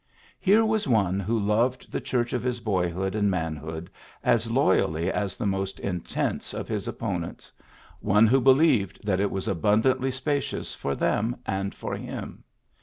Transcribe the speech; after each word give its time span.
'^ 0.01 0.03
Here 0.39 0.65
was 0.65 0.87
one 0.87 1.19
who 1.19 1.37
loved 1.39 1.91
the 1.91 2.01
Church 2.01 2.33
of 2.33 2.41
his 2.41 2.59
boyhood 2.59 3.13
and 3.13 3.29
manhood 3.29 3.87
as 4.23 4.49
loyally 4.49 5.11
as 5.11 5.37
the 5.37 5.45
most 5.45 5.79
intense 5.79 6.55
of 6.55 6.67
his 6.67 6.87
opponents, 6.87 7.51
one 7.99 8.25
who 8.25 8.41
believed 8.41 9.05
that 9.05 9.19
it 9.19 9.29
was 9.29 9.47
abundantly 9.47 10.09
spacious 10.09 10.73
for 10.73 10.95
them 10.95 11.35
and 11.45 11.75
for 11.75 11.95
him. 11.95 12.43